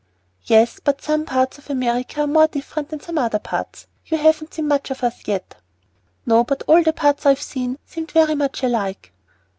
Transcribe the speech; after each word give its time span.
"Yes, 0.45 0.79
but 0.83 1.03
some 1.03 1.25
parts 1.25 1.59
of 1.59 1.69
America 1.69 2.21
are 2.21 2.25
more 2.25 2.47
different 2.47 2.89
than 2.89 3.01
some 3.01 3.19
other 3.19 3.37
parts. 3.37 3.85
You 4.07 4.17
haven't 4.17 4.55
seen 4.55 4.67
much 4.67 4.89
of 4.89 5.03
us 5.03 5.19
as 5.19 5.27
yet." 5.27 5.55
"No, 6.25 6.43
but 6.43 6.63
all 6.65 6.81
the 6.81 6.91
parts 6.91 7.27
I 7.27 7.29
have 7.29 7.41
seen 7.43 7.77
seemed 7.85 8.09
very 8.09 8.33
much 8.33 8.63
alike." 8.63 9.13